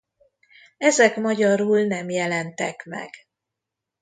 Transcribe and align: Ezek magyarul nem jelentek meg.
Ezek 0.77 1.15
magyarul 1.17 1.81
nem 1.81 2.09
jelentek 2.09 2.85
meg. 2.85 3.09